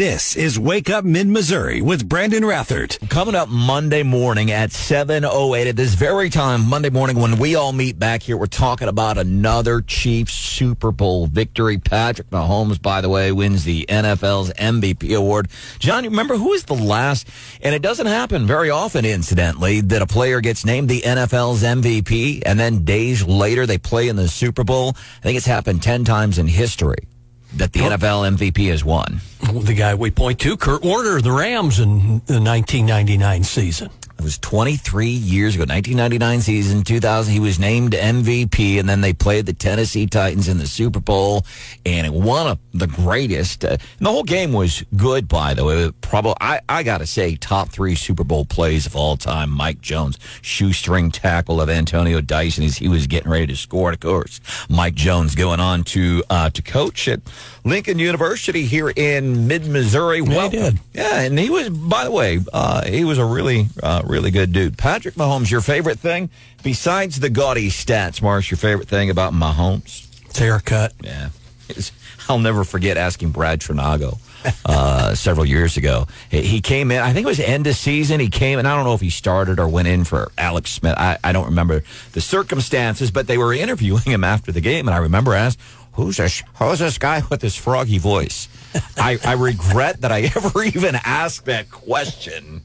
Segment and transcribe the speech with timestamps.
[0.00, 3.06] This is Wake Up Mid Missouri with Brandon Rathert.
[3.10, 7.74] Coming up Monday morning at 7.08 at this very time, Monday morning when we all
[7.74, 11.76] meet back here, we're talking about another Chiefs Super Bowl victory.
[11.76, 15.50] Patrick Mahomes, by the way, wins the NFL's MVP award.
[15.78, 17.28] John, remember who is the last,
[17.60, 22.44] and it doesn't happen very often, incidentally, that a player gets named the NFL's MVP
[22.46, 24.94] and then days later they play in the Super Bowl?
[24.96, 27.09] I think it's happened 10 times in history
[27.56, 29.20] that the NFL MVP has won.
[29.40, 33.90] The guy we point to, Kurt Warner, the Rams in the 1999 season.
[34.20, 37.32] It was 23 years ago, 1999 season, 2000.
[37.32, 41.46] He was named MVP, and then they played the Tennessee Titans in the Super Bowl,
[41.86, 43.64] and it one of the greatest.
[43.64, 45.90] Uh, the whole game was good, by the way.
[46.02, 49.48] Probably, I, I got to say, top three Super Bowl plays of all time.
[49.48, 53.90] Mike Jones, shoestring tackle of Antonio Dyson as he was getting ready to score.
[53.90, 57.20] Of course, Mike Jones going on to uh, to coach at
[57.64, 60.20] Lincoln University here in mid Missouri.
[60.20, 60.80] Yeah, he did.
[60.92, 64.52] Yeah, and he was, by the way, uh, he was a really, uh, really good
[64.52, 64.76] dude.
[64.76, 66.30] Patrick Mahomes, your favorite thing
[66.62, 68.50] besides the gaudy stats, Marsh?
[68.50, 70.06] Your favorite thing about Mahomes?
[70.26, 70.92] It's haircut.
[71.02, 71.30] Yeah,
[71.68, 71.92] it's,
[72.28, 74.18] I'll never forget asking Brad Trinago.
[74.64, 76.06] uh, several years ago.
[76.30, 78.20] He came in, I think it was end of season.
[78.20, 80.94] He came, and I don't know if he started or went in for Alex Smith.
[80.96, 84.88] I, I don't remember the circumstances, but they were interviewing him after the game.
[84.88, 88.48] And I remember asking, who's this, who's this guy with this froggy voice?
[88.96, 92.62] I, I regret that I ever even asked that question.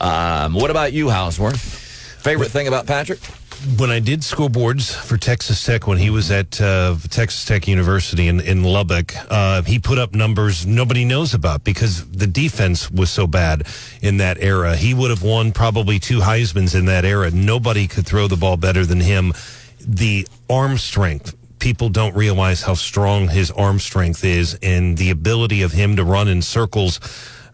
[0.00, 1.60] Um, what about you, Houseworth?
[1.60, 3.20] Favorite thing about Patrick?
[3.78, 7.66] when I did school boards for Texas Tech, when he was at uh, Texas Tech
[7.66, 12.90] University in, in Lubbock, uh, he put up numbers nobody knows about because the defense
[12.90, 13.66] was so bad
[14.02, 14.76] in that era.
[14.76, 17.30] He would have won probably two Heisman's in that era.
[17.30, 19.32] Nobody could throw the ball better than him.
[19.80, 21.34] The arm strength.
[21.58, 26.04] People don't realize how strong his arm strength is and the ability of him to
[26.04, 27.00] run in circles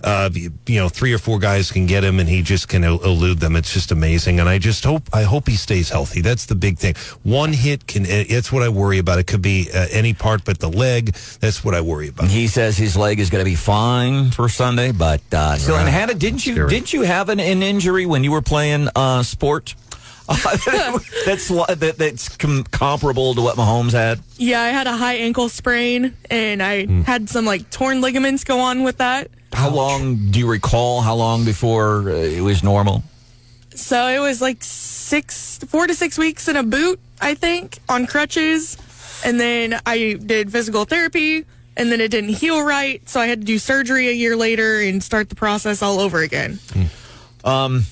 [0.04, 3.40] uh, you know, three or four guys can get him, and he just can elude
[3.40, 3.56] them.
[3.56, 6.20] It's just amazing, and I just hope I hope he stays healthy.
[6.20, 6.94] That's the big thing.
[7.22, 8.04] One hit can.
[8.06, 9.18] It's what I worry about.
[9.18, 11.14] It could be uh, any part, but the leg.
[11.40, 12.28] That's what I worry about.
[12.28, 15.74] He says his leg is going to be fine for Sunday, but uh, still.
[15.74, 15.82] Right.
[15.82, 16.68] And Hannah, didn't you Scary.
[16.68, 19.74] didn't you have an, an, injury when you were playing uh, sport?
[21.26, 24.20] that's that, that's com- comparable to what Mahomes had.
[24.36, 27.04] Yeah, I had a high ankle sprain, and I mm.
[27.04, 29.30] had some like torn ligaments go on with that.
[29.52, 29.74] How Ouch.
[29.74, 31.00] long do you recall?
[31.00, 33.02] How long before uh, it was normal?
[33.74, 38.06] So it was like six, four to six weeks in a boot, I think, on
[38.06, 38.76] crutches,
[39.24, 41.44] and then I did physical therapy,
[41.76, 44.80] and then it didn't heal right, so I had to do surgery a year later
[44.80, 46.58] and start the process all over again.
[46.72, 47.46] Hmm.
[47.46, 47.86] Um.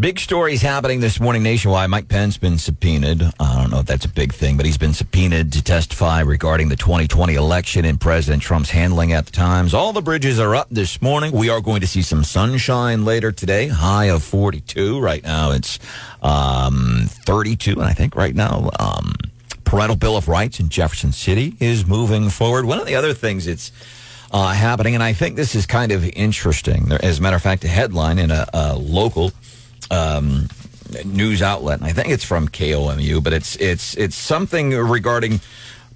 [0.00, 1.90] Big stories happening this morning nationwide.
[1.90, 3.20] Mike Pence been subpoenaed.
[3.40, 6.68] I don't know if that's a big thing, but he's been subpoenaed to testify regarding
[6.68, 9.74] the 2020 election and President Trump's handling at the times.
[9.74, 11.32] All the bridges are up this morning.
[11.32, 13.66] We are going to see some sunshine later today.
[13.66, 15.00] High of 42.
[15.00, 15.80] Right now it's
[16.22, 19.14] um, 32, and I think right now um,
[19.64, 22.66] parental bill of rights in Jefferson City is moving forward.
[22.66, 23.72] One of the other things that's
[24.30, 26.92] uh, happening, and I think this is kind of interesting.
[26.92, 29.32] As a matter of fact, a headline in a, a local
[29.90, 30.48] um,
[31.04, 35.40] news outlet, and I think it's from KOMU, but it's it's it's something regarding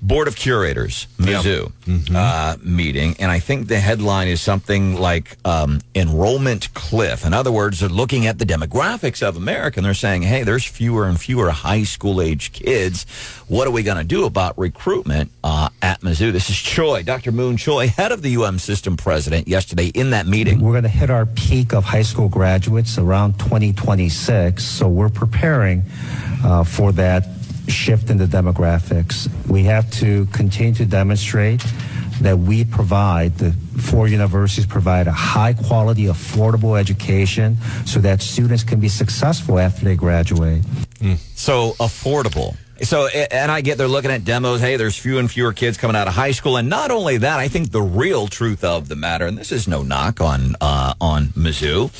[0.03, 2.17] Board of Curators, Mizzou mm-hmm.
[2.17, 7.25] uh, meeting, and I think the headline is something like um, enrollment cliff.
[7.25, 10.65] In other words, they're looking at the demographics of America, and they're saying, "Hey, there's
[10.65, 13.05] fewer and fewer high school age kids.
[13.47, 17.31] What are we going to do about recruitment uh, at Mizzou?" This is Choi, Dr.
[17.31, 20.61] Mun Choi, head of the UM system president, yesterday in that meeting.
[20.61, 25.85] We're going to hit our peak of high school graduates around 2026, so we're preparing
[26.45, 27.25] uh, for that
[27.69, 29.29] shift in the demographics.
[29.49, 31.65] We have to continue to demonstrate
[32.21, 38.63] that we provide, the four universities provide a high quality, affordable education so that students
[38.63, 40.63] can be successful after they graduate.
[41.01, 41.19] Mm.
[41.37, 42.57] So affordable.
[42.83, 44.61] So, and I get they're looking at demos.
[44.61, 47.39] Hey, there's fewer and fewer kids coming out of high school, and not only that,
[47.39, 50.95] I think the real truth of the matter, and this is no knock on uh,
[51.01, 51.91] on Mizzou,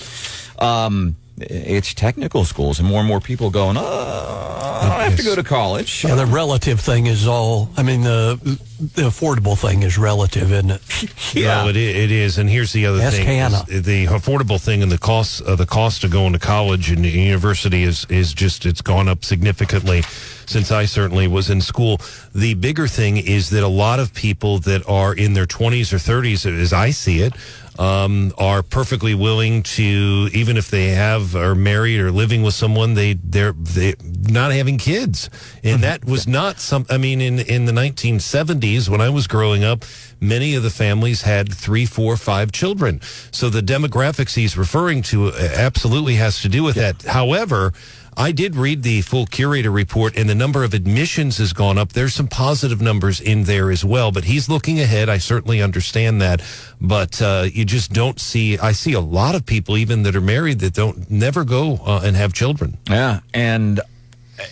[0.61, 1.15] um,
[1.51, 5.35] it's technical schools, and more and more people going, oh, I don't have to go
[5.35, 6.05] to college.
[6.05, 8.39] Yeah, the relative thing is all, I mean, the,
[8.81, 11.35] the affordable thing is relative, isn't it?
[11.35, 11.63] yeah.
[11.63, 12.39] No, it, it is.
[12.39, 13.27] And here's the other Ask thing.
[13.27, 13.65] Hannah.
[13.69, 17.85] The affordable thing and the cost, uh, the cost of going to college and university
[17.85, 20.03] is, is just, it's gone up significantly
[20.47, 22.01] since I certainly was in school.
[22.35, 25.97] The bigger thing is that a lot of people that are in their 20s or
[25.97, 27.35] 30s, as I see it,
[27.79, 32.95] um, are perfectly willing to, even if they have are married or living with someone,
[32.95, 35.31] they they're they not having kids,
[35.63, 36.87] and that was not some.
[36.91, 39.85] I mean, in in the 1970s when I was growing up,
[40.21, 43.01] many of the families had three, four, five children.
[43.31, 47.03] So the demographics he's referring to uh, absolutely has to do with that.
[47.03, 47.73] However.
[48.17, 51.93] I did read the full curator report, and the number of admissions has gone up.
[51.93, 55.09] There's some positive numbers in there as well, but he's looking ahead.
[55.09, 56.43] I certainly understand that,
[56.81, 58.59] but uh, you just don't see.
[58.59, 62.03] I see a lot of people, even that are married, that don't never go uh,
[62.05, 62.77] and have children.
[62.89, 63.81] Yeah, and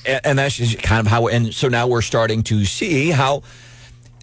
[0.07, 1.29] and that's just kind of how.
[1.29, 3.43] And so now we're starting to see how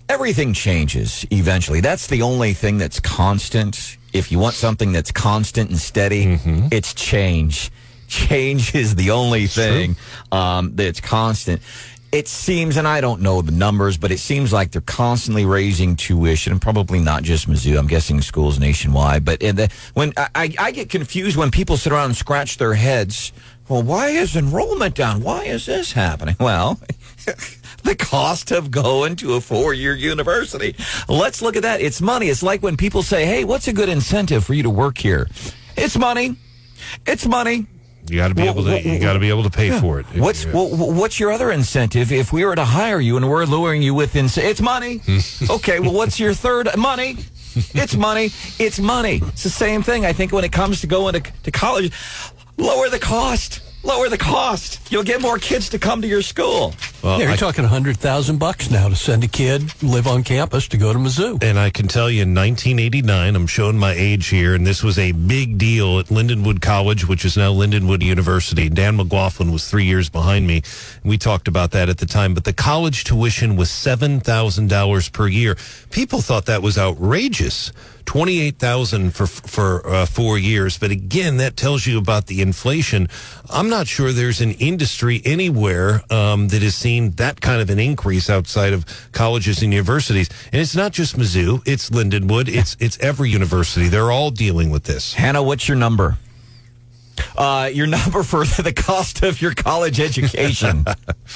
[0.09, 1.81] everything changes eventually.
[1.81, 3.97] That's the only thing that's constant.
[4.13, 6.39] If you want something that's constant and steady,
[6.71, 7.71] it's change.
[8.07, 9.95] Change is the only thing
[10.31, 11.61] um, that's constant.
[12.11, 15.97] It seems, and I don't know the numbers, but it seems like they're constantly raising
[15.97, 17.77] tuition, and probably not just Mizzou.
[17.77, 19.25] I'm guessing schools nationwide.
[19.25, 22.57] But in the, when I, I, I get confused when people sit around and scratch
[22.57, 23.33] their heads.
[23.67, 25.21] Well, why is enrollment down?
[25.21, 26.37] Why is this happening?
[26.39, 26.79] Well,
[27.83, 30.75] the cost of going to a four year university.
[31.09, 31.81] Let's look at that.
[31.81, 32.29] It's money.
[32.29, 35.27] It's like when people say, hey, what's a good incentive for you to work here?
[35.75, 36.37] It's money.
[37.05, 37.67] It's money.
[38.09, 38.81] You got to be able to.
[38.81, 40.05] You got to be able to pay for it.
[40.15, 40.53] What's Yeah.
[40.53, 43.93] well, what's your other incentive if we were to hire you and we're luring you
[43.93, 45.01] with ins- it's money?
[45.49, 47.17] okay, well, what's your third money?
[47.73, 48.31] It's money.
[48.59, 49.21] It's money.
[49.33, 50.05] It's the same thing.
[50.05, 51.91] I think when it comes to going to, to college,
[52.57, 53.61] lower the cost.
[53.83, 54.91] Lower the cost.
[54.91, 56.73] You'll get more kids to come to your school.
[57.03, 60.07] Well, yeah, you're I- talking a hundred thousand bucks now to send a kid live
[60.07, 61.41] on campus to go to Mizzou.
[61.43, 64.97] And I can tell you in 1989, I'm showing my age here, and this was
[64.97, 68.69] a big deal at Lindenwood College, which is now Lindenwood University.
[68.69, 70.63] Dan McLaughlin was three years behind me.
[71.03, 75.55] We talked about that at the time, but the college tuition was $7,000 per year.
[75.91, 77.71] People thought that was outrageous.
[78.07, 83.09] 28,000 for for uh, 4 years, but again that tells you about the inflation.
[83.49, 87.79] I'm not sure there's an industry anywhere um, that has seen that kind of an
[87.79, 90.29] increase outside of colleges and universities.
[90.53, 93.89] And it's not just Mizzou, it's Lindenwood, it's it's every university.
[93.89, 95.13] They're all dealing with this.
[95.13, 96.17] Hannah, what's your number?
[97.37, 100.85] Uh, your number for the cost of your college education.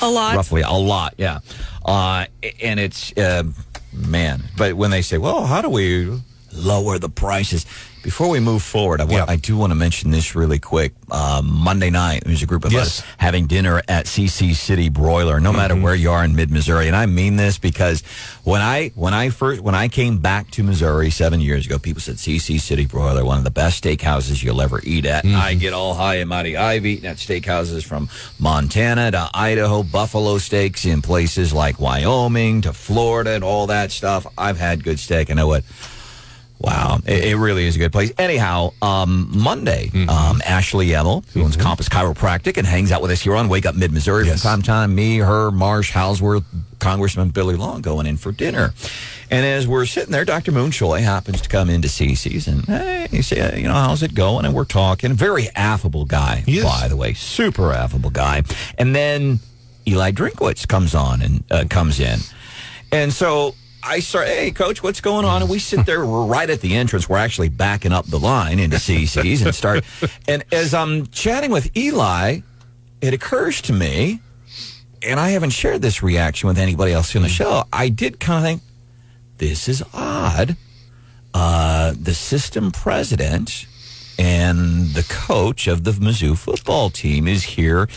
[0.02, 0.36] A lot.
[0.36, 1.40] roughly a lot yeah
[1.86, 2.26] uh,
[2.62, 3.44] and it's uh,
[3.92, 6.18] man but when they say well how do we
[6.54, 7.66] lower the prices.
[8.04, 9.26] Before we move forward i, want, Yeah.
[9.28, 10.94] I do want to mention this really quick.
[11.12, 13.02] Um, monday night there's a group of Yes.
[13.02, 16.88] us having dinner at cc city broiler no matter where you are in mid-missouri.
[16.88, 18.02] And i mean this because
[18.44, 22.02] when i when i first when i came back to missouri seven years ago people
[22.02, 25.24] said cc city broiler one of the best steakhouses you'll ever eat at.
[25.24, 26.58] And i get all high and mighty.
[26.58, 28.10] I've eaten at steakhouses from
[28.40, 34.26] montana to idaho buffalo steaks in places like wyoming to florida and all that stuff.
[34.40, 35.30] I've had good steak.
[35.30, 35.64] I know what
[36.64, 38.12] Wow, it, it really is a good place.
[38.20, 43.20] Anyhow, um, Monday, um, Ashley Emmel, who owns Compass Chiropractic and hangs out with us
[43.22, 44.44] here on Wake Up Mid Missouri Yes.
[44.44, 46.44] from time to time, me, her, Marsh, Houseworth,
[46.78, 48.74] Congressman Billy Long going in for dinner.
[49.32, 50.52] And as we're sitting there, Dr.
[50.52, 54.14] Mun Choi happens to come into CC's and, hey, he say, you know, how's it
[54.14, 54.46] going?
[54.46, 55.14] And we're talking.
[55.14, 56.64] Very affable guy, Yes.
[56.64, 57.14] by the way.
[57.14, 58.44] Super affable guy.
[58.78, 59.40] And then
[59.88, 62.20] Eli Drinkwitz comes on and uh, comes in.
[62.92, 65.42] And so I start, hey, coach, what's going on?
[65.42, 67.10] And we sit there right at the entrance.
[67.10, 69.84] We're actually backing up the line into CC's and start.
[70.28, 72.42] And as I'm chatting with Eli,
[73.02, 74.20] it occurs to me,
[75.02, 77.64] and I haven't shared this reaction with anybody else in the show.
[77.74, 78.62] I did kind of think,
[79.38, 80.56] this is odd.
[81.34, 83.66] Uh, the system president
[84.20, 87.88] and the coach of the Mizzou football team is here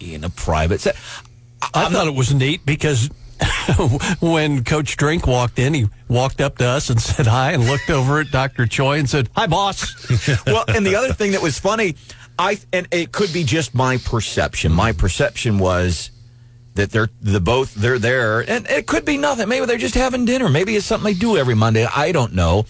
[0.00, 0.96] in a private set.
[1.74, 3.10] I thought it was neat because
[4.20, 7.90] when Coach Drink walked in, he walked up to us and said hi and looked
[7.90, 8.66] over at Dr.
[8.66, 9.86] Choi and said, Hi, boss.
[10.46, 11.96] well, and the other thing that was funny,
[12.38, 14.72] I and it could be just my perception.
[14.72, 16.10] My perception was
[16.74, 19.48] that they're the both they're there, and it could be nothing.
[19.48, 20.48] Maybe they're just having dinner.
[20.48, 21.84] Maybe it's something they do every Monday.
[21.84, 22.66] I don't know.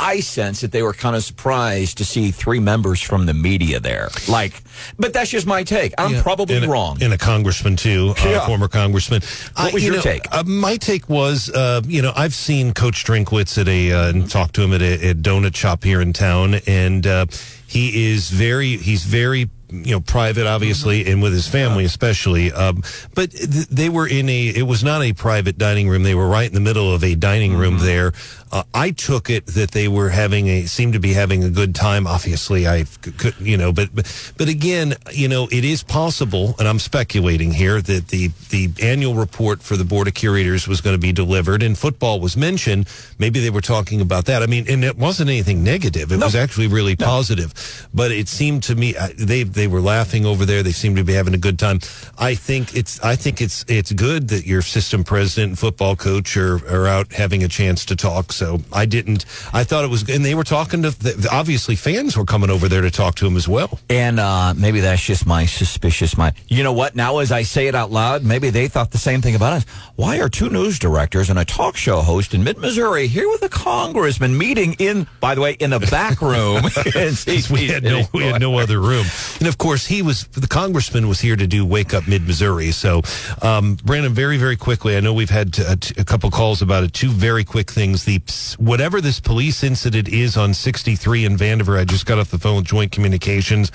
[0.00, 3.80] I sense that they were kind of surprised to see three members from the media
[3.80, 4.08] there.
[4.28, 4.62] Like,
[4.98, 5.92] but that's just my take.
[5.98, 6.98] I'm Yeah, probably and a- wrong.
[7.02, 8.46] And a congressman too, uh, Yeah.
[8.46, 9.22] former congressman.
[9.56, 10.22] What was you your know, take?
[10.30, 14.30] Uh, my take was, uh, you know, I've seen Coach Drinkwitz at a uh, and
[14.30, 17.26] talked to him at a, a donut shop here in town, and uh,
[17.66, 22.50] he is very, he's very you know private, obviously, and with his family especially.
[22.52, 22.82] Um,
[23.14, 24.46] but th- they were in a.
[24.46, 26.04] It was not a private dining room.
[26.04, 28.14] They were right in the middle of a dining room there.
[28.50, 31.74] Uh, I took it that they were having a seemed to be having a good
[31.74, 32.06] time.
[32.06, 36.66] Obviously, I could you know, but but but again, you know, it is possible, and
[36.66, 40.94] I'm speculating here that the the annual report for the board of curators was going
[40.94, 42.88] to be delivered, and football was mentioned.
[43.18, 44.42] Maybe they were talking about that.
[44.42, 46.12] I mean, and it wasn't anything negative.
[46.12, 47.88] It was actually really positive.
[47.92, 50.62] But it seemed to me they they were laughing over there.
[50.62, 51.80] They seemed to be having a good time.
[52.18, 56.36] I think it's I think it's it's good that your system president and football coach
[56.36, 58.32] are are out having a chance to talk.
[58.38, 59.26] So I didn't.
[59.52, 60.90] I thought it was, and they were talking to.
[60.90, 63.80] The, obviously, fans were coming over there to talk to him as well.
[63.90, 66.36] And uh, maybe that's just my suspicious mind.
[66.46, 66.94] You know what?
[66.94, 69.64] Now, as I say it out loud, maybe they thought the same thing about us.
[69.96, 73.42] Why are two news directors and a talk show host in mid Missouri here with
[73.42, 76.62] a congressman meeting in, by the way, in the back room?
[77.50, 79.06] we had no we had no other room,
[79.40, 82.70] and of course he was the congressman was here to do Wake Up Mid Missouri.
[82.70, 83.02] So,
[83.42, 86.92] um, Brandon, very very quickly, I know we've had a, a couple calls about it.
[86.92, 88.20] Two very quick things: the
[88.56, 91.78] whatever this police incident is on 63 in Vandiver.
[91.78, 93.70] I just got off the phone with Joint Communications.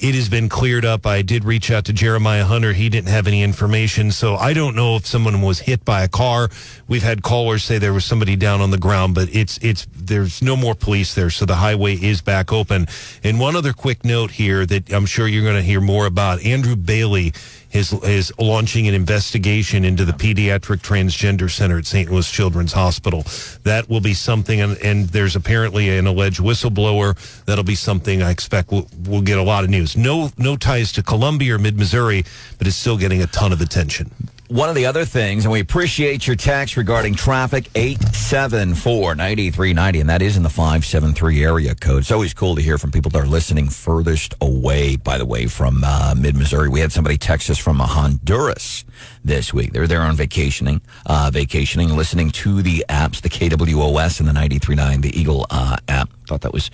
[0.00, 1.06] It has been cleared up.
[1.06, 2.72] I did reach out to Jeremiah Hunter.
[2.72, 4.10] He didn't have any information.
[4.10, 6.48] So I don't know if someone was hit by a car.
[6.88, 10.42] We've had callers say there was somebody down on the ground, but it's, it's, there's
[10.42, 11.30] no more police there.
[11.30, 12.86] So the highway is back open.
[13.22, 16.44] And one other quick note here that I'm sure you're going to hear more about.
[16.44, 17.32] Andrew Bailey
[17.74, 22.10] is, is launching an investigation into the pediatric transgender center at St.
[22.10, 23.24] Louis Children's Hospital.
[23.64, 27.16] That will be something, and, and there's apparently an alleged whistleblower.
[27.44, 29.96] That'll be something I expect we'll, we'll get a lot of news.
[29.96, 32.24] No, no ties to Columbia or Mid Missouri,
[32.58, 34.10] but it's still getting a ton of attention.
[34.54, 40.22] One of the other things, and we appreciate your text regarding traffic, 874-9390, and that
[40.22, 42.02] is in the 573 area code.
[42.02, 45.48] It's always cool to hear from people that are listening furthest away, by the way,
[45.48, 46.68] from uh, mid-Missouri.
[46.68, 48.84] We had somebody text us from Honduras
[49.24, 49.72] this week.
[49.72, 55.02] They're there on vacationing, uh, vacationing, listening to the apps, the KWOS and the 93.9,
[55.02, 56.10] the Eagle uh, app.
[56.26, 56.70] Thought that was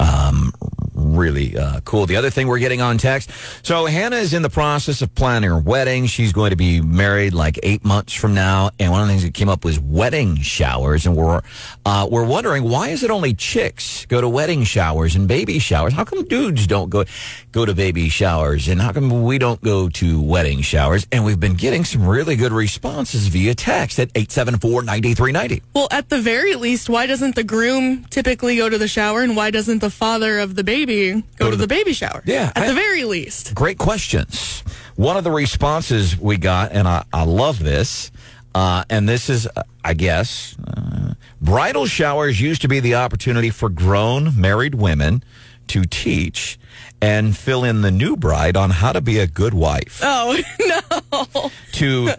[0.00, 0.52] um,
[0.94, 2.06] really uh, cool.
[2.06, 3.30] The other thing we're getting on text.
[3.62, 6.06] So Hannah is in the process of planning her wedding.
[6.06, 8.70] She's going to be married like eight months from now.
[8.78, 11.06] And one of the things that came up was wedding showers.
[11.06, 11.40] And we're,
[11.86, 15.92] uh, we're wondering why is it only chicks go to wedding showers and baby showers?
[15.92, 17.04] How come dudes don't go,
[17.52, 18.68] go to baby showers?
[18.68, 21.06] And how come we don't go to wedding showers?
[21.10, 25.62] And we've been getting some really good responses via text at 874-9390.
[25.74, 29.36] Well, at the very least, why doesn't the groom typically go to the shower and
[29.36, 32.22] why doesn't the father of the baby go, to, the, baby shower?
[32.26, 33.54] Yeah, At I- the very least.
[33.54, 34.62] Great questions.
[34.96, 38.10] One of the responses we got, and I, I love this,
[38.54, 43.50] uh, and this is, uh, I guess, uh, bridal showers used to be the opportunity
[43.50, 45.22] for grown married women
[45.68, 46.58] to teach
[47.00, 50.38] and fill in the new bride on how to be a good wife, Oh,
[51.12, 51.50] no.
[51.72, 52.10] to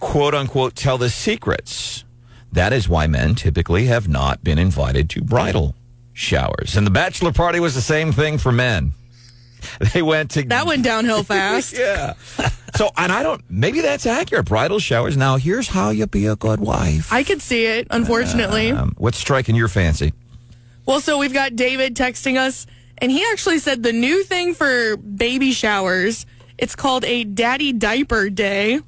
[0.00, 2.04] quote unquote tell the secrets.
[2.52, 5.74] That is why men typically have not been invited to bridal
[6.18, 6.76] showers.
[6.76, 8.92] And the bachelor party was the same thing for men.
[9.92, 11.76] They went to That went downhill fast.
[11.76, 12.14] yeah.
[12.76, 14.46] So, and I don't, maybe that's accurate.
[14.46, 15.16] Bridal showers.
[15.16, 17.12] Now, here's how you be a good wife.
[17.12, 18.70] I could see it, unfortunately.
[18.70, 20.12] Um, what's striking your fancy?
[20.86, 22.66] Well, so we've got David texting us,
[22.98, 26.24] and he actually said the new thing for baby showers,
[26.56, 28.80] it's called a daddy diaper day.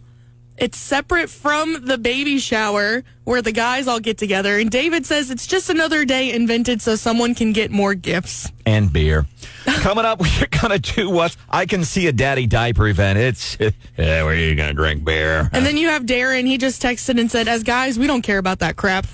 [0.61, 4.59] It's separate from the baby shower where the guys all get together.
[4.59, 8.53] And David says it's just another day invented so someone can get more gifts.
[8.67, 9.25] And beer.
[9.65, 13.19] Coming up, we're going to do what I can see a daddy diaper event.
[13.19, 15.49] It's, yeah, where are you going to drink beer?
[15.51, 16.47] And then you have Darren.
[16.47, 19.07] He just texted and said, as guys, we don't care about that crap.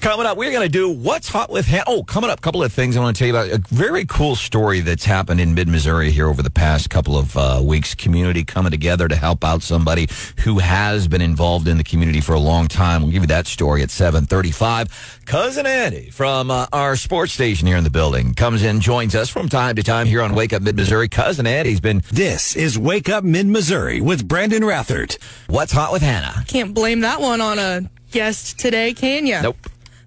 [0.00, 2.62] Coming up, we're going to do what's hot with Han- Oh, coming up, a couple
[2.62, 3.50] of things I want to tell you about.
[3.70, 7.36] A very cool story that's happened in mid Missouri here over the past couple of
[7.36, 7.94] uh, weeks.
[7.94, 10.08] Community coming together to help out somebody
[10.44, 13.02] who has been involved in the community for a long time.
[13.02, 15.20] We'll give you that story at 735.
[15.26, 19.28] Cousin Andy from uh, our sports station here in the building comes in, joins us
[19.28, 21.08] from time to time here on Wake Up Mid Missouri.
[21.08, 25.18] Cousin Andy's been, This is Wake Up Mid Missouri with Brandon Rathert.
[25.48, 26.44] what's hot with Hannah?
[26.48, 29.40] Can't blame that one on a guest today, can you?
[29.42, 29.56] Nope.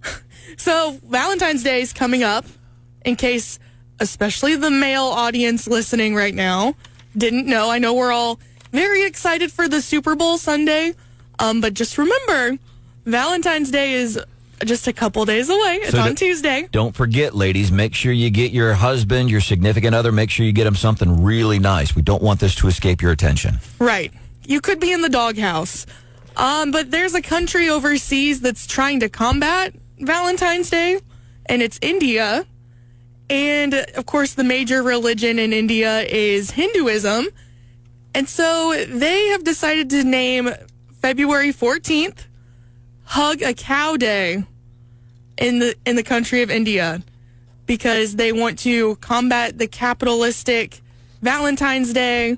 [0.55, 2.45] So Valentine's Day is coming up.
[3.03, 3.57] In case,
[3.99, 6.75] especially the male audience listening right now,
[7.17, 7.69] didn't know.
[7.69, 8.39] I know we're all
[8.71, 10.93] very excited for the Super Bowl Sunday,
[11.39, 12.57] um, but just remember,
[13.05, 14.19] Valentine's Day is
[14.63, 15.79] just a couple days away.
[15.81, 16.67] It's So on Tuesday.
[16.71, 20.53] Don't forget, ladies, make sure you get your husband, your significant other, make sure you
[20.53, 21.95] get him something really nice.
[21.95, 23.59] We don't want this to escape your attention.
[23.79, 24.13] Right.
[24.45, 25.85] You could be in the doghouse.
[26.35, 30.99] Um, but there's a country overseas that's trying to combat Valentine's Day,
[31.45, 32.45] and it's India.
[33.29, 37.27] And of course, the major religion in India is Hinduism.
[38.15, 40.49] And so they have decided to name
[41.01, 42.25] February 14th
[43.05, 44.43] Hug a Cow Day
[45.37, 47.01] in the in the country of India
[47.65, 50.81] because they want to combat the capitalistic
[51.21, 52.37] Valentine's Day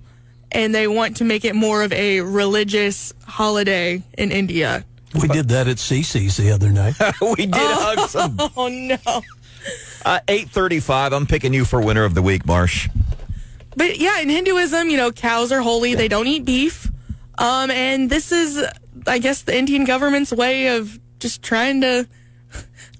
[0.52, 4.86] and they want to make it more of a religious holiday in India.
[5.14, 6.96] We did that at CC's the other night.
[7.22, 8.38] we did hug some.
[8.58, 8.98] Oh no.
[10.06, 11.14] Uh, 835.
[11.14, 12.88] I'm picking you for winner of the week, Marsh.
[13.76, 15.96] But yeah, in Hinduism, you know, cows are holy.
[15.96, 16.92] They don't eat beef.
[17.38, 18.64] Um, and this is,
[19.08, 22.08] I guess, the Indian government's way of just trying to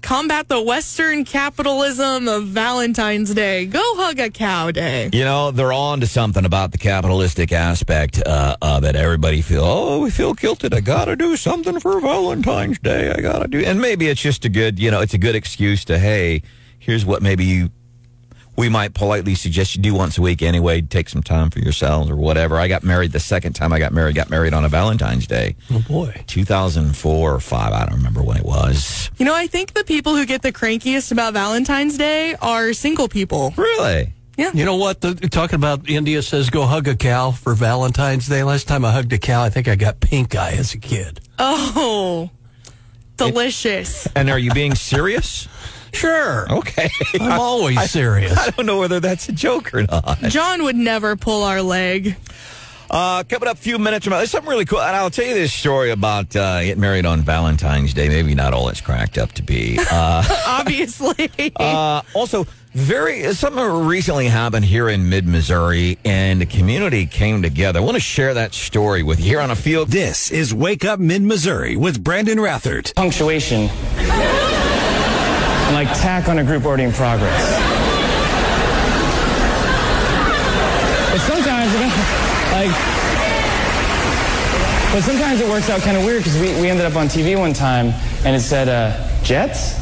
[0.02, 3.66] combat the Western capitalism of Valentine's Day.
[3.66, 5.10] Go hug a cow day.
[5.12, 8.96] You know, they're on to something about the capitalistic aspect uh, of it.
[8.96, 10.74] Everybody feel, oh, we feel guilted.
[10.74, 13.10] I got to do something for Valentine's Day.
[13.10, 13.60] I got to do.
[13.60, 16.42] And maybe it's just a good, you know, it's a good excuse to, hey,
[16.78, 17.70] here's what maybe you
[18.56, 20.80] we might politely suggest you do once a week anyway.
[20.80, 22.56] Take some time for yourselves or whatever.
[22.56, 24.14] I got married the second time I got married.
[24.16, 26.24] Got married on a Valentine's Day, Oh boy.
[26.26, 27.72] 2004 or five.
[27.72, 29.10] I don't remember when it was.
[29.18, 33.08] You know, I think the people who get the crankiest about Valentine's Day are single
[33.08, 33.52] people.
[33.56, 34.12] Really?
[34.38, 34.50] Yeah.
[34.52, 35.00] You know what?
[35.00, 38.42] The, talking about India says go hug a cow for Valentine's Day.
[38.44, 41.20] Last time I hugged a cow, I think I got pink eye as a kid.
[41.38, 42.30] Oh,
[43.16, 44.06] delicious.
[44.14, 45.48] And are you being serious?
[45.96, 46.50] Sure.
[46.52, 46.88] Okay.
[47.20, 48.36] I'm always serious.
[48.36, 50.18] I don't know whether that's a joke or not.
[50.28, 52.16] John would never pull our leg.
[52.88, 54.80] Uh, coming up a few minutes from now, there's something really cool.
[54.80, 58.08] And I'll tell you this story about uh, getting married on Valentine's Day.
[58.08, 59.78] Maybe not all it's cracked up to be.
[59.90, 61.30] Uh, Obviously.
[61.56, 67.80] uh, also, very something recently happened here in mid Missouri, and the community came together.
[67.80, 69.88] I want to share that story with you here on a field.
[69.88, 72.94] This is Wake Up Mid Missouri with Brandon Rathert.
[72.94, 73.62] punctuation
[73.98, 74.75] and
[75.74, 77.42] like tack on a group already in progress.
[81.10, 81.72] But sometimes,
[82.52, 82.70] like,
[84.92, 87.38] but sometimes it works out kind of weird because we, we ended up on TV
[87.38, 87.86] one time
[88.24, 89.74] and it said, uh, Jets?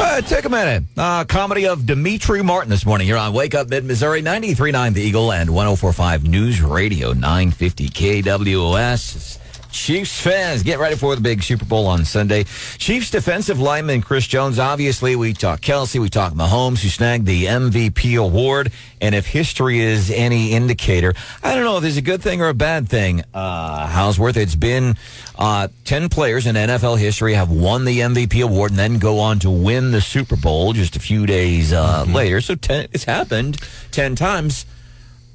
[0.00, 0.84] Uh, take a minute.
[0.96, 5.02] Uh, comedy of Demetri Martin this morning here on Wake Up Mid Missouri, 93.9 The
[5.02, 9.38] Eagle and 104.5 News Radio, 950 KWOS.
[9.74, 12.44] Chiefs fans, get ready for the big Super Bowl on Sunday.
[12.78, 14.60] Chiefs defensive lineman Chris Jones.
[14.60, 18.70] Obviously, we talk Kelce, we talk Mahomes, who snagged the MVP award.
[19.00, 21.12] And if history is any indicator,
[21.42, 23.24] I don't know if it's a good thing or a bad thing.
[23.34, 24.96] Uh, Houseworth, it's been
[25.36, 29.40] uh, 10 players in NFL history have won the MVP award and then go on
[29.40, 32.40] to win the Super Bowl just a few days uh, later.
[32.40, 33.58] So 10, it's happened
[33.90, 34.66] 10 times,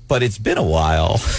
[0.07, 1.19] but it's been a while.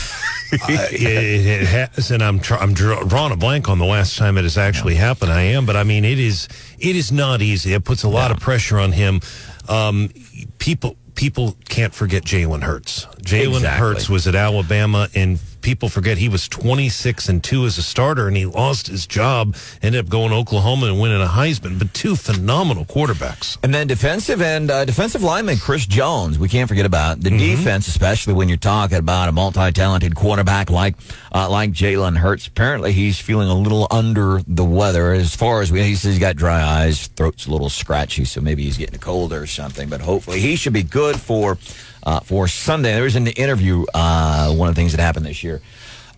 [0.68, 4.36] It, it has, and I'm tr- I'm dr- drawing a blank on the last time
[4.38, 5.32] it has actually happened.
[5.32, 7.72] I am, but I mean, it is it is not easy.
[7.74, 9.20] It puts a lot of pressure on him.
[9.68, 10.10] Um,
[10.58, 13.06] people people can't forget Jalen Hurts.
[13.22, 13.78] Jalen Exactly.
[13.86, 18.28] Hurts was at Alabama, and people forget he was 26 and two as a starter,
[18.28, 19.56] and he lost his job.
[19.82, 21.78] Ended up going to Oklahoma and winning a Heisman.
[21.78, 23.58] But two phenomenal quarterbacks.
[23.62, 26.38] And then defensive and uh, defensive lineman Chris Jones.
[26.38, 30.96] We can't forget about the defense, especially when you're talking about a multi-talented quarterback like
[31.32, 32.46] uh, like Jalen Hurts.
[32.46, 35.12] Apparently, he's feeling a little under the weather.
[35.12, 38.40] As far as we, he says, he's got dry eyes, throat's a little scratchy, so
[38.40, 39.88] maybe he's getting a cold or something.
[39.88, 41.58] But hopefully, he should be good for
[42.04, 42.92] uh, for Sunday.
[42.92, 43.84] There was an interview.
[43.94, 45.60] Uh, one of the things that happened this year.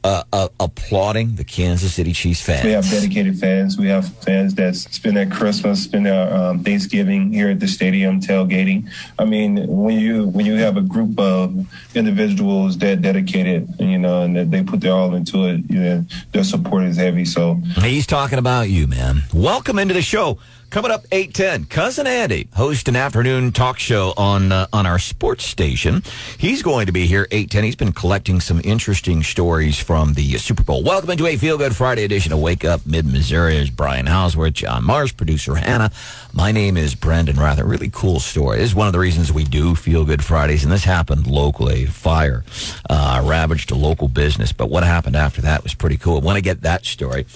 [0.04, 2.64] Uh, uh, applauding the Kansas City Chiefs fans.
[2.64, 3.78] We have dedicated fans.
[3.78, 8.20] We have fans that spend their Christmas, spend their um, Thanksgiving here at the stadium
[8.20, 8.90] tailgating.
[9.16, 11.54] I mean, when you when you have a group of
[11.94, 16.04] individuals that dedicated, you know, and that they put their all into it, you know,
[16.32, 17.24] their support is heavy.
[17.24, 19.22] So He's talking about you, man.
[19.32, 20.40] Welcome into the show.
[20.72, 25.44] Coming up 810, Cousin Andy hosts an afternoon talk show on uh, on our sports
[25.44, 26.02] station.
[26.38, 27.64] He's going to be here 810.
[27.64, 30.82] He's been collecting some interesting stories from the Super Bowl.
[30.82, 33.58] Welcome into a Feel Good Friday edition of Wake Up Mid Missouri.
[33.58, 35.90] Is Brian Houseworth, John Marsh, producer Hannah.
[36.32, 37.68] My name is Brandon Rathert.
[37.68, 38.56] Really cool story.
[38.56, 41.84] This is one of the reasons we do Feel Good Fridays, and this happened locally.
[41.84, 42.44] Fire
[42.88, 46.16] uh, ravaged a local business, but what happened after that was pretty cool.
[46.16, 47.26] I want to get that story.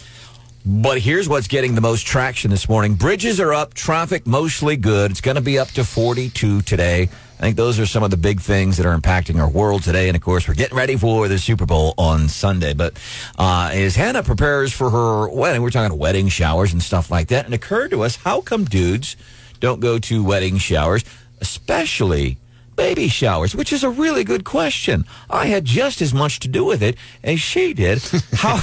[0.68, 2.96] But here's what's getting the most traction this morning.
[2.96, 5.12] Bridges are up, traffic mostly good.
[5.12, 7.02] It's going to be up to 42 today.
[7.02, 10.09] I think those are some of the big things that are impacting our world today.
[10.09, 12.74] And of course, we're getting ready for the Super Bowl on Sunday.
[12.74, 12.98] But
[13.38, 17.44] uh, as Hannah prepares for her wedding, we're talking wedding showers and stuff like that.
[17.44, 19.16] And it occurred to us, how come dudes
[19.61, 21.05] don't go to wedding showers,
[21.40, 22.38] especially
[22.74, 25.05] baby showers, which is a really good question.
[25.31, 28.02] I had just as much to do with it as she did.
[28.33, 28.57] How,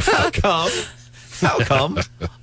[0.00, 0.70] how come?
[1.40, 1.98] How come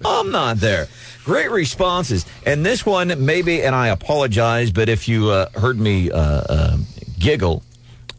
[0.06, 0.88] I'm not there?
[1.23, 2.25] Great responses.
[2.45, 6.77] And this one, maybe, and I apologize, but if you uh, heard me uh, uh,
[7.17, 7.63] giggle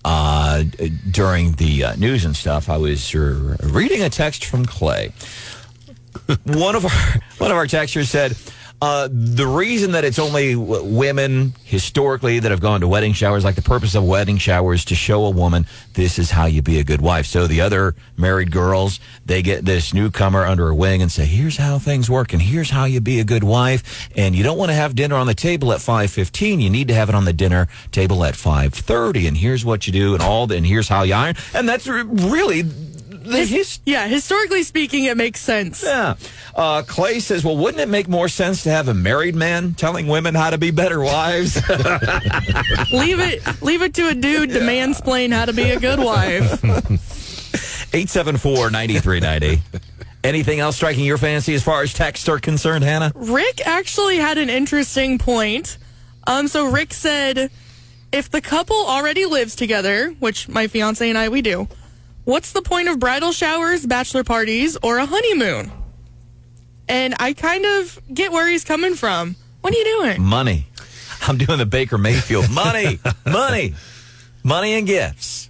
[0.05, 0.65] uh,
[1.11, 5.13] during the uh, news and stuff, I was uh, reading a text from Clay.
[6.45, 8.37] one of our one of our texters said.
[8.83, 13.55] Uh, the reason that it's only women historically that have gone to wedding showers, like
[13.55, 16.85] the purpose of wedding showers, to show a woman this is how you be a
[16.85, 17.25] good wife.
[17.25, 21.57] So the other married girls, they get this newcomer under a wing and say, "Here's
[21.57, 24.71] how things work, and here's how you be a good wife." And you don't want
[24.71, 26.61] to have dinner on the table at five fifteen.
[26.61, 29.27] You need to have it on the dinner table at five thirty.
[29.27, 30.47] And here's what you do, and all.
[30.47, 31.37] The, and here's how you iron.
[31.55, 32.65] And that's really
[33.25, 35.83] the his, Yeah, historically speaking, it makes sense.
[35.83, 36.15] yeah.
[36.55, 40.07] Uh, Clay says, well, wouldn't it make more sense to have a married man telling
[40.07, 41.57] women how to be better wives?
[42.93, 46.63] leave it, leave it to a dude to mansplain how to be a good wife.
[47.95, 49.63] 874 9390.
[50.25, 53.13] Anything else striking your fancy as far as texts are concerned, Hannah?
[53.15, 55.77] Rick actually had an interesting point.
[56.27, 57.51] Um, so Rick said,
[58.11, 61.69] if the couple already lives together, which my fiance and I we do,
[62.25, 65.71] what's the point of bridal showers, bachelor parties, or a honeymoon?
[66.89, 69.37] And I kind of get where he's coming from.
[69.61, 70.23] What are you doing?
[70.23, 70.67] Money.
[71.27, 72.51] I'm doing the Baker Mayfield.
[72.51, 73.75] Money, money,
[74.43, 75.49] money and gifts.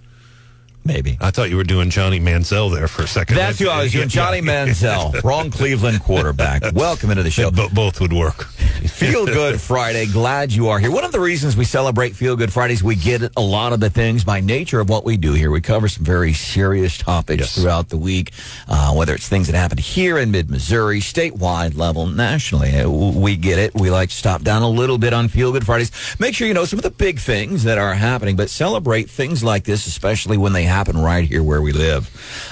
[0.87, 1.17] Maybe.
[1.19, 3.35] I thought you were doing Johnny Manziel there for a second.
[3.37, 4.07] That's who I was doing.
[4.07, 6.61] Johnny Manziel, wrong Cleveland quarterback.
[6.73, 7.49] Welcome into the show.
[7.49, 8.43] Bo- both would work.
[8.45, 10.05] Feel Good Friday.
[10.05, 10.91] Glad you are here.
[10.91, 13.89] One of the reasons we celebrate Feel Good Fridays, we get a lot of the
[13.89, 15.49] things by nature of what we do here.
[15.49, 17.55] We cover some very serious topics Yes.
[17.55, 18.31] throughout the week,
[18.67, 22.75] uh, whether it's things that happen here in mid Missouri, statewide level, nationally.
[22.79, 23.73] Uh, We get it.
[23.73, 25.91] We like to stop down a little bit on Feel Good Fridays.
[26.19, 29.43] Make sure you know some of the big things that are happening, but celebrate things
[29.43, 32.11] like this, especially when they happen right here where we live.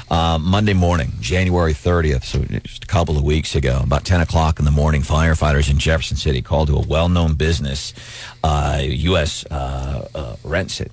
[0.09, 4.59] Uh, Monday morning, January 30th, so just a couple of weeks ago, about 10 o'clock
[4.59, 7.93] in the morning, firefighters in Jefferson City called to a well known business,
[8.41, 9.45] uh, U.S.
[9.51, 10.91] Uh, uh, rents it.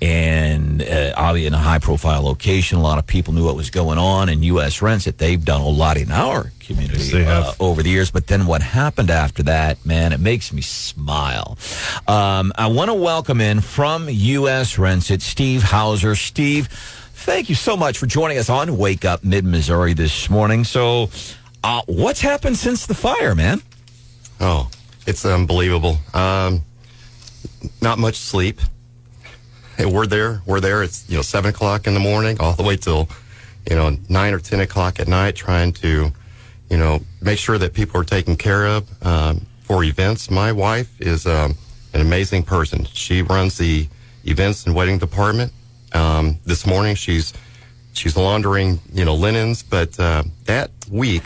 [0.00, 3.70] And uh, obviously, in a high profile location, a lot of people knew what was
[3.70, 4.28] going on.
[4.28, 4.80] And U.S.
[4.80, 8.10] Rents It, they've done a lot in our community Yes, uh, over the years.
[8.10, 11.58] But then what happened after that, man, it makes me smile.
[12.06, 14.78] Um, I want to welcome in from U.S.
[14.78, 16.14] Rents It, Steve Hauser.
[16.14, 20.62] Steve, thank you so much for joining us on Wake Up Mid Missouri this morning.
[20.62, 21.10] So,
[21.64, 23.62] uh, what's happened since the fire, man?
[24.40, 24.70] Oh,
[25.08, 25.98] it's unbelievable.
[26.14, 26.62] Um,
[27.82, 28.60] not much sleep.
[29.78, 30.42] Hey, we're there.
[30.44, 30.82] We're there.
[30.82, 33.08] It's you know seven o'clock in the morning, all the way till
[33.70, 36.10] you know nine or ten o'clock at night, trying to
[36.68, 40.32] you know make sure that people are taken care of um, for events.
[40.32, 41.54] My wife is um,
[41.94, 42.86] an amazing person.
[42.86, 43.86] She runs the
[44.24, 45.52] events and wedding department.
[45.92, 47.32] Um, this morning, she's
[47.92, 51.22] she's laundering you know linens, but uh, that week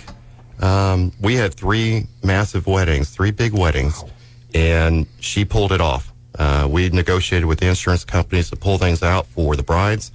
[0.60, 4.04] um, we had three massive weddings, three big weddings,
[4.52, 6.11] and she pulled it off.
[6.38, 10.12] Uh, we negotiated with the insurance companies to pull things out for the brides,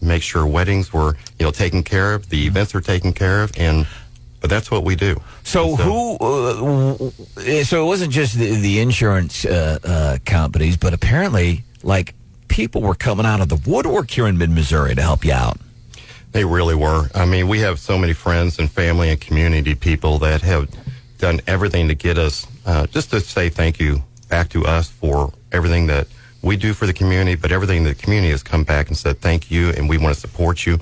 [0.00, 3.52] make sure weddings were, you know, taken care of, the events are taken care of,
[3.58, 3.86] and
[4.40, 5.20] but that's what we do.
[5.42, 6.16] So, who?
[6.16, 12.14] Uh, so it wasn't just the, the insurance uh, uh, companies, but apparently, like
[12.48, 15.58] people were coming out of the woodwork here in mid Missouri to help you out.
[16.32, 17.08] They really were.
[17.14, 20.70] I mean, we have so many friends and family and community people that have
[21.18, 25.32] done everything to get us, uh, just to say thank you back to us for
[25.52, 26.06] everything that
[26.42, 29.50] we do for the community, but everything the community has come back and said thank
[29.50, 30.78] you, and we want to support you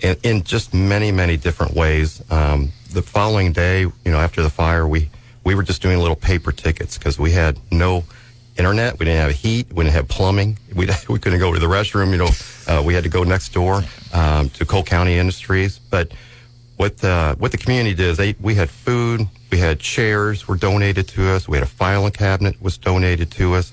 [0.00, 2.22] in, in just many, many different ways.
[2.30, 5.10] Um, the following day, you know, after the fire, we,
[5.44, 8.04] we were just doing little paper tickets because we had no
[8.56, 8.98] internet.
[8.98, 9.72] We didn't have heat.
[9.72, 10.58] We didn't have plumbing.
[10.74, 12.10] We, we couldn't go to the restroom.
[12.10, 12.30] You know,
[12.66, 15.78] uh, we had to go next door um, to Cole County Industries.
[15.78, 16.10] But
[16.76, 20.56] what the, what the community did is they, we had food, we had chairs were
[20.56, 23.72] donated to us, we had a filing cabinet was donated to us.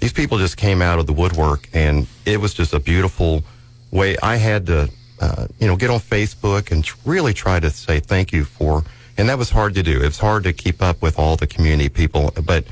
[0.00, 3.42] These people just came out of the woodwork, and it was just a beautiful
[3.90, 4.16] way.
[4.22, 8.32] I had to, uh, you know, get on Facebook and really try to say thank
[8.32, 8.84] you for,
[9.16, 10.00] and that was hard to do.
[10.02, 12.64] It's hard to keep up with all the community people, but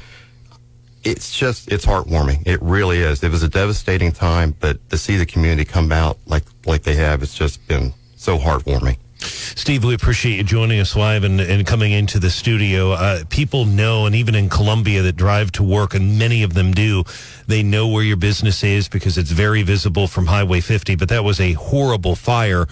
[1.03, 2.47] it's just it's heartwarming.
[2.47, 3.23] It really is.
[3.23, 6.97] It was a devastating time, but to see the community come out like like they
[6.97, 8.97] have, it's just been so heartwarming.
[9.19, 12.93] Steve, we appreciate you joining us live and, and coming into the studio.
[12.93, 16.73] Uh, people know, and even in Columbia that drive to work, and many of them
[16.73, 17.05] do,
[17.47, 20.97] they know where your business is because it's very visible from Highway 50.
[20.97, 22.67] But that was a horrible fire.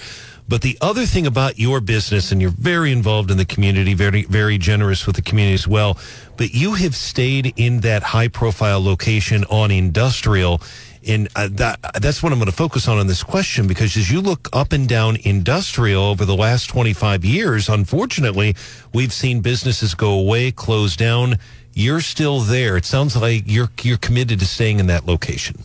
[0.47, 4.25] But the other thing about your business, and you're very involved in the community, very,
[4.25, 5.99] very generous with the community as well,
[6.37, 10.61] but you have stayed in that high profile location on industrial
[11.07, 14.11] And uh, that that's what I'm going to focus on in this question because as
[14.11, 18.57] you look up and down industrial over the last 25 years, unfortunately,
[18.93, 21.37] we've seen businesses go away, close down.
[21.75, 22.77] You're still there.
[22.77, 25.57] It sounds like you're you're committed to staying in that location.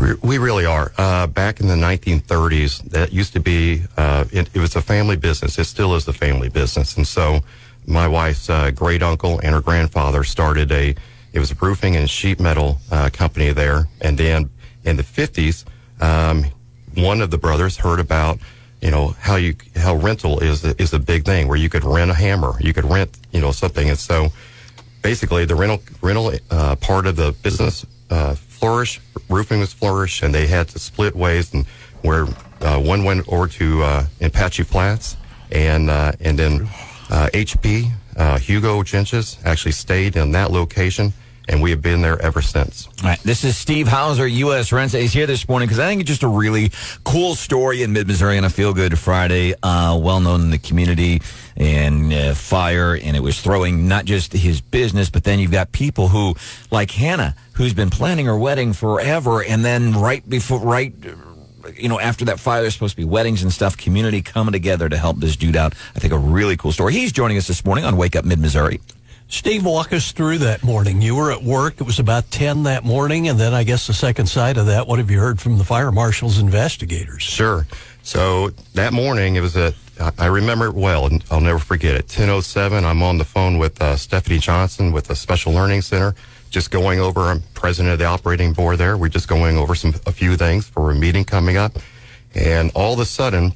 [0.00, 0.92] We, we really are.
[0.96, 5.16] Uh, back in the 1930s, that used to be, uh, it, it was a family
[5.16, 5.58] business.
[5.58, 6.96] It still is a family business.
[6.96, 7.40] And so
[7.86, 10.94] my wife's uh, great uncle and her grandfather started a,
[11.32, 13.88] it was a roofing and sheet metal uh, company there.
[14.00, 14.50] And then
[14.86, 15.64] in the 50s,
[16.00, 16.46] um,
[16.94, 18.38] one of the brothers heard about,
[18.80, 22.10] you know, how you, how rental is, is a big thing where you could rent
[22.10, 23.88] a hammer, you could rent, you know, something.
[23.90, 24.28] And so
[25.02, 30.34] basically the rental, rental uh, part of the business uh, flourished, roofing was flourished, and
[30.34, 31.66] they had to split ways, and
[32.02, 32.26] where
[32.60, 35.16] uh, one went over to uh, Apache Flats,
[35.50, 36.62] and uh, and then
[37.10, 41.12] uh, HP uh, Hugo Genches actually stayed in that location,
[41.48, 42.88] and we have been there ever since.
[43.02, 44.72] All right, this is Steve Hauser, U.S.
[44.72, 44.94] Rents.
[44.94, 46.72] He's here this morning because I think it's just a really
[47.04, 49.54] cool story in Mid Missouri on a Feel Good Friday.
[49.62, 51.20] Uh, well known in the community
[51.56, 55.72] and uh, fire, and it was throwing not just his business, but then you've got
[55.72, 56.34] people who,
[56.70, 60.92] like Hannah, who's been planning her wedding forever, and then right before, right.
[61.76, 64.88] You know, after that fire, there's supposed to be weddings and stuff, community coming together
[64.88, 65.74] to help this dude out.
[65.96, 66.92] I think a really cool story.
[66.92, 68.80] He's joining us this morning on Wake Up Mid Missouri.
[69.28, 71.02] Steve, walk us through that morning.
[71.02, 71.80] You were at work.
[71.80, 73.28] It was about 10 that morning.
[73.28, 75.64] And then I guess the second side of that, what have you heard from the
[75.64, 77.22] fire marshal's investigators?
[77.22, 77.66] Sure.
[78.02, 79.74] So that morning, it was a,
[80.16, 82.06] I remember it well, and I'll never forget it.
[82.06, 86.14] 10.07, I'm on the phone with uh, Stephanie Johnson with the Special Learning Center,
[86.50, 88.96] just going over, I'm president of the operating board there.
[88.96, 91.72] We're just going over some, a few things for a meeting coming up.
[92.34, 93.54] And all of a sudden,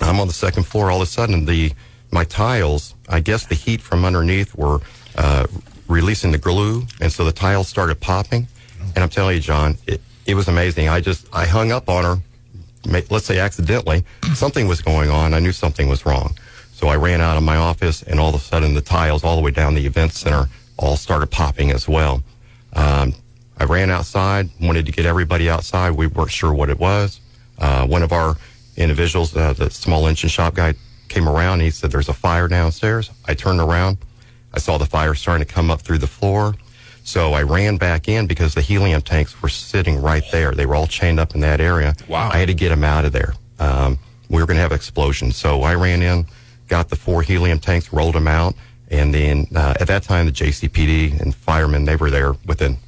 [0.00, 0.90] I'm on the second floor.
[0.90, 1.72] All of a sudden, the,
[2.10, 4.80] my tiles, I guess the heat from underneath were,
[5.16, 5.46] uh,
[5.88, 6.82] releasing the glue.
[7.00, 8.48] And so the tiles started popping.
[8.94, 10.88] And I'm telling you, John, it, it was amazing.
[10.88, 12.22] I just, I hung up on her
[13.10, 15.34] let's say accidentally, something was going on.
[15.34, 16.36] I knew something was wrong.
[16.72, 19.36] So I ran out of my office, and all of a sudden, the tiles all
[19.36, 22.22] the way down the event center all started popping as well.
[22.74, 23.14] Um,
[23.58, 25.92] I ran outside, wanted to get everybody outside.
[25.92, 27.20] We weren't sure what it was.
[27.58, 28.36] Uh, one of our
[28.76, 30.74] individuals, uh, the small engine shop guy,
[31.08, 31.60] came around.
[31.60, 33.98] he said, "There's a fire downstairs." I turned around.
[34.54, 36.54] I saw the fire starting to come up through the floor.
[37.02, 40.52] So I ran back in because the helium tanks were sitting right there.
[40.52, 41.94] They were all chained up in that area.
[42.08, 42.30] Wow.
[42.32, 43.34] I had to get them out of there.
[43.58, 43.98] Um,
[44.30, 45.36] we were going to have explosions.
[45.36, 46.26] So I ran in,
[46.68, 48.54] got the four helium tanks, rolled them out.
[48.90, 52.78] And then uh, at that time, the JCPD and firemen, they were there within,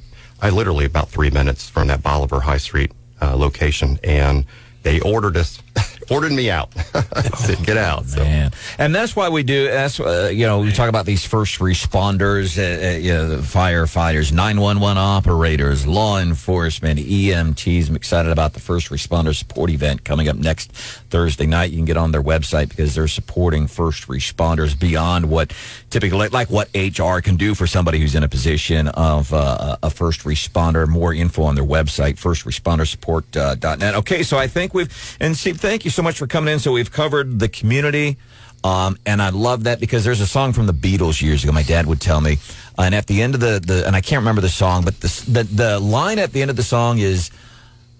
[0.41, 3.99] I literally about three minutes from that Bolivar High Street uh, location.
[4.03, 4.45] And
[4.83, 5.61] they ordered us
[6.09, 6.73] ordered me out.
[7.37, 8.05] Said, Get out.
[8.05, 8.23] So.
[8.23, 8.51] Man.
[8.77, 9.67] And that's why we do.
[9.67, 14.31] That's uh, you know we talk about these first responders, uh, uh, you know, firefighters,
[14.31, 17.89] nine one one operators, law enforcement, EMTs.
[17.89, 21.71] I'm excited about the first responder support event coming up next Thursday night.
[21.71, 25.53] You can get on their website because they're supporting first responders beyond what
[25.89, 29.89] typically like, what HR can do for somebody who's in a position of uh, a
[29.89, 30.87] first responder.
[30.87, 33.95] More info on their website, firstrespondersupport.net.
[33.95, 36.59] Okay, so I think we've and Steve, thank you so much for coming in.
[36.59, 38.17] So we've covered the community.
[38.63, 41.51] Um, and I love that because there's a song from the Beatles years ago.
[41.51, 42.37] My dad would tell me,
[42.77, 45.25] and at the end of the, the and I can't remember the song, but the,
[45.27, 47.31] the the line at the end of the song is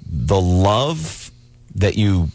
[0.05, 1.31] the love
[1.75, 2.29] that you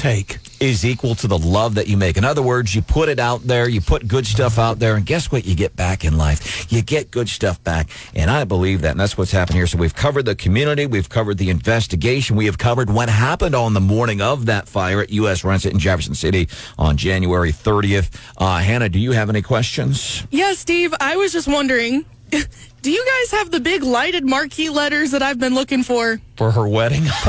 [0.00, 0.38] Take.
[0.60, 2.16] is equal to the love that you make.
[2.16, 5.04] In other words, you put it out there, you put good stuff out there, and
[5.04, 6.72] guess what you get back in life?
[6.72, 7.90] You get good stuff back.
[8.14, 9.66] And I believe that, and that's what's happened here.
[9.66, 13.74] So we've covered the community, we've covered the investigation, we have covered what happened on
[13.74, 15.44] the morning of that fire at U.S.
[15.44, 18.10] Rents It in Jefferson City on January 30th.
[18.38, 20.26] Uh, Hannah, do you have any questions?
[20.30, 22.06] Yeah, Steve, I was just wondering
[22.82, 26.20] do you guys have the big lighted marquee letters that I've been looking for?
[26.36, 27.02] For her wedding?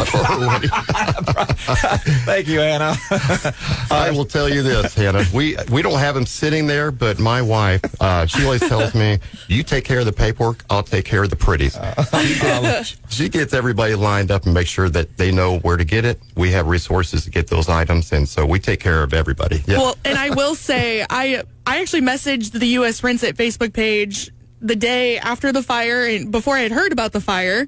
[2.26, 2.96] Thank you, Hannah.
[3.92, 5.26] I will tell you this, Hannah.
[5.34, 9.20] We we don't have them sitting there, but my wife, uh, she always tells me,
[9.48, 10.64] "You take care of the paperwork.
[10.70, 11.78] I'll take care of the pretties."
[12.22, 15.84] She, um, she gets everybody lined up and makes sure that they know where to
[15.84, 16.22] get it.
[16.36, 19.64] We have resources to get those items, and so we take care of everybody.
[19.68, 19.80] Yeah.
[19.80, 23.04] Well, and I will say, I I actually messaged the U.S.
[23.04, 24.32] Rents It Facebook page
[24.62, 27.68] the day after the fire and before I had heard about the fire.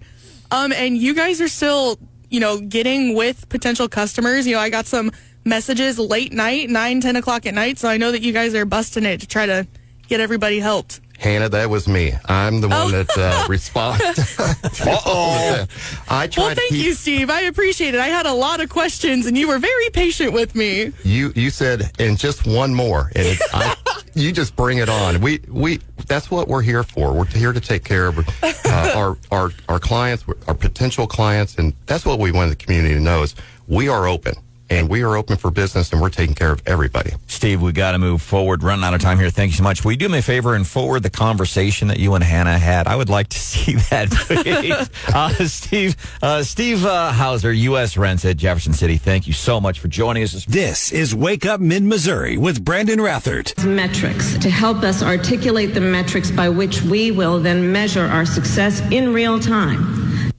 [0.51, 4.45] Um, and you guys are still, you know, getting with potential customers.
[4.45, 5.11] You know, I got some
[5.43, 7.79] messages late night, 9, 10 o'clock at night.
[7.79, 9.67] So I know that you guys are busting it to try to
[10.07, 11.01] get everybody helped.
[11.23, 12.11] Hannah, that was me.
[12.25, 14.03] I'm the one that uh, responds.
[14.37, 15.65] Uh-oh.
[16.09, 17.29] I try Well, to thank keep, you, Steve.
[17.29, 17.99] I appreciate it.
[18.01, 20.91] I had a lot of questions and you were very patient with me.
[21.05, 23.75] You you said and just one more, and it, I,
[24.15, 25.21] you just bring it on.
[25.21, 27.13] We we that's what we're here for.
[27.13, 31.73] We're here to take care of uh, our our our clients, our potential clients, and
[31.85, 33.33] that's what we want the community to know is
[33.69, 34.33] we are open
[34.73, 37.11] and we are open for business and we're taking care of everybody.
[37.27, 38.63] Steve, we got to move forward.
[38.63, 39.29] Running out of time here.
[39.29, 39.83] Thank you so much.
[39.83, 42.87] Will you do me a favor and forward the conversation that you and Hannah had?
[42.87, 44.89] I would like to see that, please.
[45.13, 47.97] uh, Steve, uh, Steve uh, Hauser, U.S.
[47.97, 48.97] Rents It Jefferson City.
[48.97, 50.33] Thank you so much for joining us.
[50.33, 53.63] This, This is Wake Up Mid Missouri with Brandon Rathert.
[53.65, 58.81] metrics to help us articulate the metrics by which we will then measure our success
[58.91, 60.31] in real time.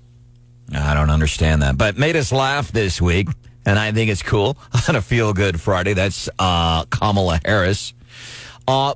[0.74, 3.28] I don't understand that, but made us laugh this week,
[3.66, 4.56] and I think it's cool
[4.88, 5.94] on a Feel Good Friday.
[5.94, 7.94] That's uh, Kamala Harris,
[8.66, 8.94] uh,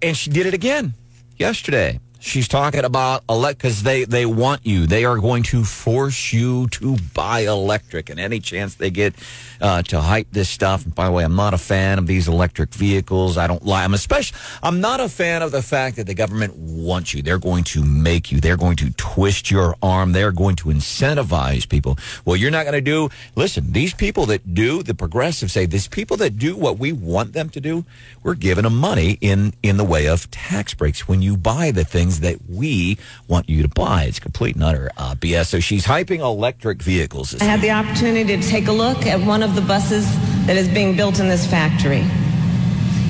[0.00, 0.94] and she did it again
[1.36, 2.00] yesterday.
[2.24, 4.86] She's talking about elect because they they want you.
[4.86, 9.14] They are going to force you to buy electric, and any chance they get
[9.60, 10.84] uh, to hype this stuff.
[10.84, 13.36] And by the way, I'm not a fan of these electric vehicles.
[13.36, 13.82] I don't lie.
[13.82, 17.22] I'm especially I'm not a fan of the fact that the government wants you.
[17.22, 18.38] They're going to make you.
[18.38, 20.12] They're going to twist your arm.
[20.12, 21.98] They're going to incentivize people.
[22.24, 23.10] Well, you're not going to do.
[23.34, 27.32] Listen, these people that do the progressives say these people that do what we want
[27.32, 27.84] them to do.
[28.22, 31.84] We're giving them money in in the way of tax breaks when you buy the
[31.84, 32.98] things that we
[33.28, 34.04] want you to buy.
[34.04, 35.46] It's complete and utter uh, BS.
[35.46, 37.40] So she's hyping electric vehicles.
[37.40, 40.06] I had the opportunity to take a look at one of the buses
[40.46, 42.04] that is being built in this factory.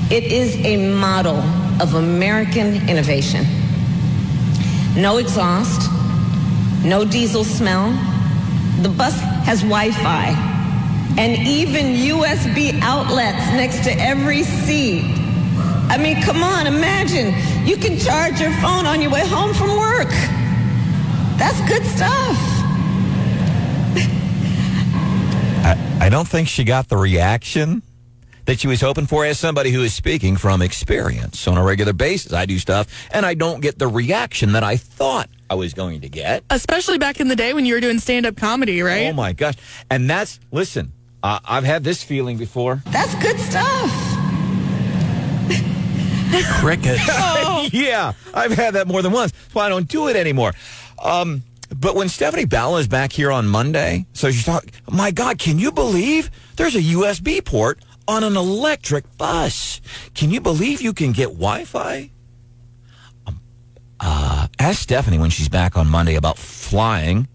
[0.09, 1.37] It is a model
[1.81, 3.45] of American innovation.
[4.95, 5.89] No exhaust,
[6.83, 7.89] no diesel smell.
[8.81, 10.53] The bus has Wi Fi
[11.17, 15.03] and even USB outlets next to every seat.
[15.89, 17.33] I mean, come on, imagine.
[17.65, 20.09] You can charge your phone on your way home from work.
[21.37, 22.37] That's good stuff.
[25.65, 27.81] I, I don't think she got the reaction
[28.45, 31.93] that she was hoping for as somebody who is speaking from experience on a regular
[31.93, 32.33] basis.
[32.33, 36.01] I do stuff and I don't get the reaction that I thought I was going
[36.01, 36.43] to get.
[36.49, 39.07] Especially back in the day when you were doing stand up comedy, right?
[39.07, 39.55] Oh my gosh.
[39.89, 40.91] And that's, listen,
[41.23, 42.81] uh, I've had this feeling before.
[42.87, 43.91] That's good stuff.
[46.59, 46.97] Cricket.
[47.71, 49.31] yeah, I've had that more than once.
[49.31, 50.53] That's why I don't do it anymore.
[51.01, 51.43] Um,
[51.75, 55.59] but when Stephanie Balla is back here on Monday, so she's talking, my God, can
[55.59, 59.81] you believe there's a USB port on an electric bus?
[60.13, 62.11] Can you believe you can get Wi Fi?
[63.25, 63.39] Um,
[63.99, 67.27] uh, ask Stephanie when she's back on Monday about flying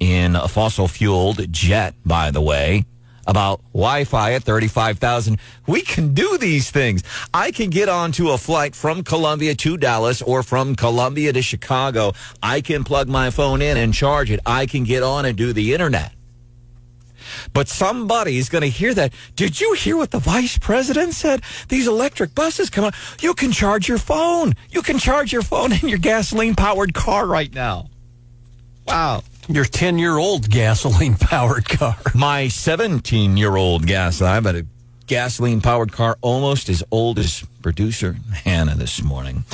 [0.00, 2.84] in a fossil fueled jet, by the way,
[3.28, 5.38] about Wi Fi at 35,000.
[5.68, 7.04] We can do these things.
[7.32, 12.14] I can get onto a flight from Columbia to Dallas or from Columbia to Chicago.
[12.42, 14.40] I can plug my phone in and charge it.
[14.46, 16.12] I can get on and do the internet.
[17.52, 19.12] But somebody's going to hear that.
[19.36, 21.42] Did you hear what the vice president said?
[21.68, 22.94] These electric buses come out.
[23.20, 24.54] You can charge your phone.
[24.70, 27.90] You can charge your phone in your gasoline powered car right now.
[28.86, 29.22] Wow.
[29.50, 31.96] Your 10 year old gasoline powered car.
[32.14, 34.66] My 17 year old gas, I've had a
[35.06, 39.44] gasoline powered car almost as old as producer Hannah this morning.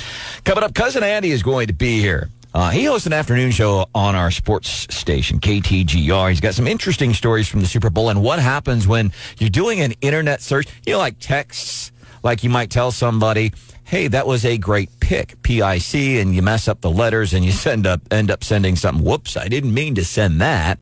[0.43, 2.29] Coming up, cousin Andy is going to be here.
[2.53, 6.29] Uh, he hosts an afternoon show on our sports station, KTGR.
[6.29, 9.81] He's got some interesting stories from the Super Bowl and what happens when you're doing
[9.81, 10.67] an internet search.
[10.85, 11.93] You know, like texts,
[12.25, 13.53] like you might tell somebody,
[13.95, 17.53] hey, that was a great pick, P-I-C, and you mess up the letters and you
[17.67, 19.05] send up, end up sending something.
[19.05, 20.81] Whoops, I didn't mean to send that.